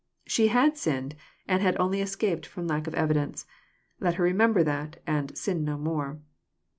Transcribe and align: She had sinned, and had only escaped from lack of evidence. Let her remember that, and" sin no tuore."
She 0.25 0.47
had 0.47 0.79
sinned, 0.79 1.15
and 1.47 1.61
had 1.61 1.77
only 1.79 2.01
escaped 2.01 2.47
from 2.47 2.65
lack 2.65 2.87
of 2.87 2.95
evidence. 2.95 3.45
Let 3.99 4.15
her 4.15 4.23
remember 4.23 4.63
that, 4.63 4.99
and" 5.05 5.37
sin 5.37 5.63
no 5.63 5.77
tuore." 5.77 6.17